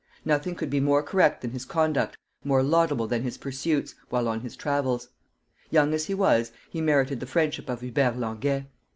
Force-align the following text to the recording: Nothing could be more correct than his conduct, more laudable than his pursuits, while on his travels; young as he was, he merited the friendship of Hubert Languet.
Nothing 0.25 0.55
could 0.55 0.71
be 0.71 0.79
more 0.79 1.03
correct 1.03 1.41
than 1.43 1.51
his 1.51 1.63
conduct, 1.63 2.17
more 2.43 2.63
laudable 2.63 3.05
than 3.05 3.21
his 3.21 3.37
pursuits, 3.37 3.93
while 4.09 4.27
on 4.27 4.39
his 4.41 4.55
travels; 4.55 5.09
young 5.69 5.93
as 5.93 6.05
he 6.05 6.15
was, 6.15 6.51
he 6.71 6.81
merited 6.81 7.19
the 7.19 7.27
friendship 7.27 7.69
of 7.69 7.81
Hubert 7.81 8.17
Languet. 8.17 8.65